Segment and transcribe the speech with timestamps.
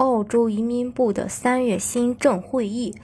[0.00, 2.94] 澳洲移民部的三月新政会议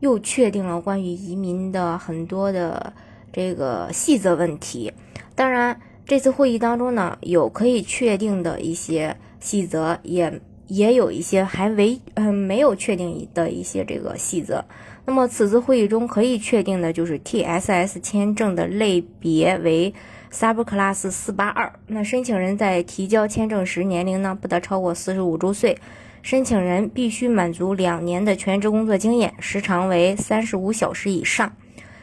[0.00, 2.92] 又确定了关于移民的很多的
[3.32, 4.92] 这个细则问题。
[5.34, 14.62] 当然，这次会议当中呢，有可以确定的一些细则，也也有一些还未嗯没有确定的一些这个细则。
[15.06, 19.94] 那么，此次会议中可以确定的就是 TSS 签证的类别为
[20.32, 21.72] Subclass 四八二。
[21.86, 25.76] 那申请人在提交签证时，年龄呢不得超过四十五周岁。
[26.22, 31.54] 申请人必须满足两年的全职工作经验，时长为三十五小时以上。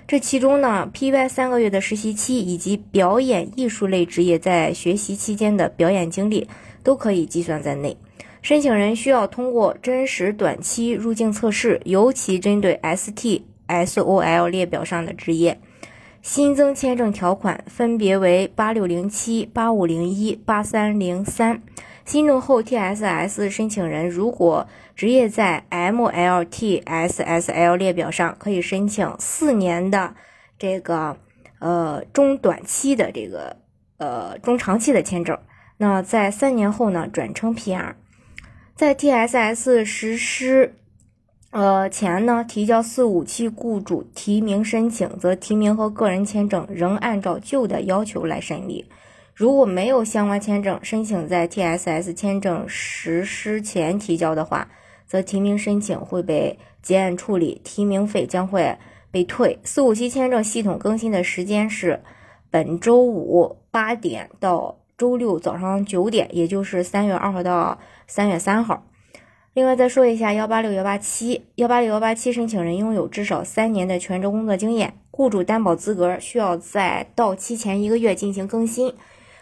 [0.07, 6.49] 这其中呢，PY 三个月的实习期以及表演艺术类职业在学习期间的表演经历
[6.83, 7.97] 都可以计算在内。
[8.41, 15.59] 申请人需要通过真实短期入境测试，尤其针对 ST、SOL 列表上的职业。
[16.21, 21.61] 新增签证条款分别为八六零七、八五零一、八三零三。
[22.05, 26.55] 新政后，TSS 申请人如果职业在 MLTSSL
[27.77, 30.15] 列表上，可以申请四年的
[30.57, 31.17] 这个
[31.59, 33.57] 呃中短期的这个
[33.97, 35.37] 呃中长期的签证。
[35.77, 37.93] 那在三年后呢，转成 PR。
[38.75, 40.75] 在 TSS 实施
[41.51, 48.85] 呃前呢，提交四五七雇主提名申请，则提名和个人签证仍按照旧的要求来审理。
[49.33, 54.69] 如果没有相关签证，申请在 TSS 签证实施前提交的话，
[55.07, 58.77] 则提名申请会被结案处理，提名费将会
[59.09, 59.57] 被退。
[59.63, 61.99] 四五七签证系统更新的时间是
[62.51, 68.83] 本周五八点到周六早上九点，也就是三月二号到三月三号。
[69.55, 78.93] 另外再说一下幺八六幺八七幺八六幺八七申请人拥有至少三年的全职工作经验，雇主担保资格需要在到期前一个月进行更新。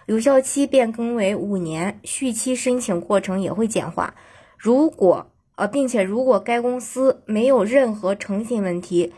[0.05, 4.15] 有效期变更为五年，续期申请过程也会简化。
[4.57, 9.13] 如果呃，并且如果该公司没有任何诚信问题，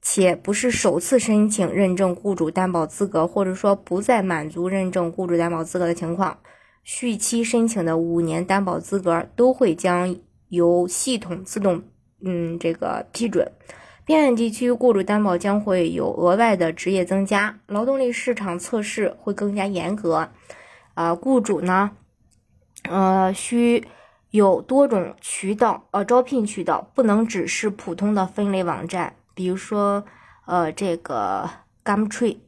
[0.00, 6.38] 且不是首次申请认证雇主担保资格，或者说不再满足认证雇主担保资格的情况，
[6.84, 10.14] 续期申请的五年担保资格都会将
[10.48, 11.82] 由系统自动
[12.22, 13.50] 嗯这个批准。
[14.04, 20.30] 边远地区雇主担保将会有额外的职业增加，劳动力市场测试会更加严格。
[20.94, 21.90] 啊，雇主呢，
[22.88, 23.86] 呃，需
[24.30, 30.04] 有多种渠道，呃，招聘渠道不能只是普通的分类网站，比如说，
[30.46, 31.48] 呃，这个
[31.84, 32.38] Gumtree。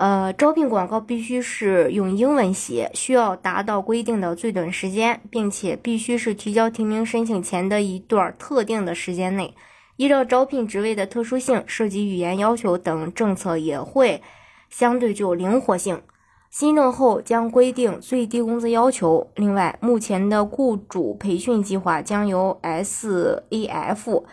[0.00, 9.54] 呃，招聘广告必须是用英文写，需要达到规定的最短时间，并且必须是提交提名申请前的一段特定的时间内。
[9.96, 14.22] 依照招聘职位的特殊性，涉及语言要求等政策也会
[14.70, 16.00] 相对具有灵活性。
[16.48, 19.30] 新政后将规定最低工资要求。
[19.34, 24.24] 另外，目前的雇主培训计划将由 SAF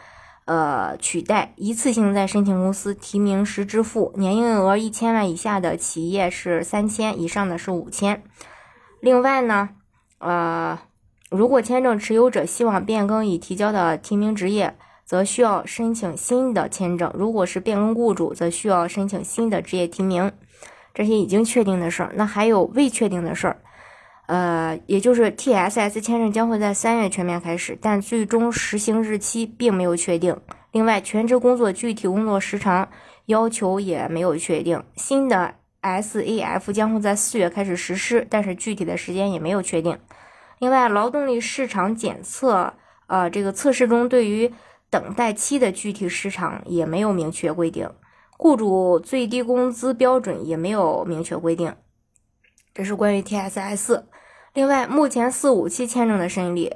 [0.47, 8.23] 呃取代，一次性在申请公司提名时支付，年营业额一千万以下的企业是三千，以上的是五千。
[9.01, 9.69] 另外呢，
[10.19, 10.79] 呃，
[11.29, 14.75] 如果签证持有者希望变更已提交的提名职业，
[15.05, 20.31] 则需要申请新的签证，如果是变更雇主，则需要申请新的职业提名。
[20.93, 23.61] 这些已经确定的事儿，那还有未确定的事儿，
[24.27, 30.38] 呃，也就是 TSS 签证将会在三月全面开始，但最终实行日期并没有确定。
[30.71, 32.89] 另外，全职工作具体工作时长
[33.27, 34.83] 要求也没有确定。
[34.95, 39.97] 新的 SAF 将会在四月开始实施，但是具体的时间也没有确定。
[40.59, 42.73] 另外，劳动力市场检测，
[43.07, 44.51] 呃，这个测试中对于
[44.89, 47.89] 等待期的具体时长也没有明确规定，
[48.38, 51.74] 雇主最低工资标准也没有明确规定。
[52.74, 54.03] 这是关于 TSS。
[54.57, 56.74] 另外，目前四五七签证的审理，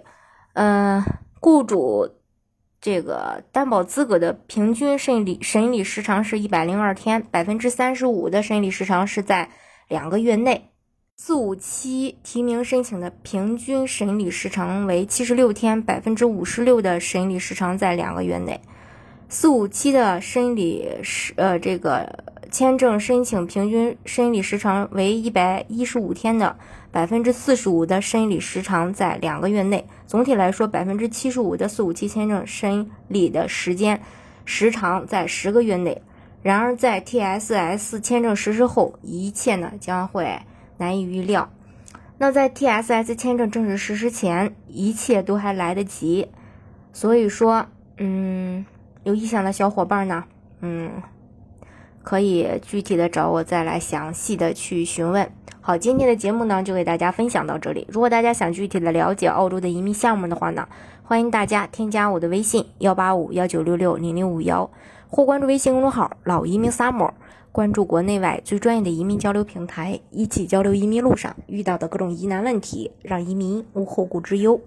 [0.54, 1.04] 呃，
[1.40, 2.08] 雇主
[2.80, 9.50] 这个担保资格的平均审理审理时长是一百零二天，百分之三十五的审理时长是在
[9.88, 10.70] 两个月内。
[11.16, 18.62] 四五七提名申请的平均审理时长为七十六天，百分之五十六的审理时长在两个月内。
[19.28, 26.58] 四五七的审理时，呃，这个签证申请平均审理时长为一百一十五天的，
[26.92, 29.88] 百分之四十五的审理时长在两个月内。
[30.06, 34.02] 总体来说，百分之七十五的四五七签证审理的时间
[34.44, 36.02] 时长在十个月内。
[36.44, 40.38] 然而，在 TSS 签证实施后，一切呢将会
[40.78, 41.50] 难以预料。
[42.18, 46.28] 那在 TSS 签证正式实施前，一切都还来得及。
[46.92, 47.66] 所以说，
[47.96, 48.66] 嗯，
[49.06, 50.26] 有意向的小伙伴呢，
[50.60, 50.92] 嗯。
[52.04, 55.30] 可以具体的找我再来详细的去询问。
[55.60, 57.86] 好，今天的节目呢就给大家分享到这里。
[57.90, 60.68] 如果大家想具体的了解澳洲的移民项目的话呢，
[61.04, 64.70] 欢迎大家添加我的微信幺八五幺九六六零零五幺，
[65.08, 67.12] 或关注微信公众号“老移民 summer”，
[67.52, 74.60] 关注国内外最专业的移民交流平台，一起交流移民路上遇到的各种疑难问题，让移民无后顾之忧。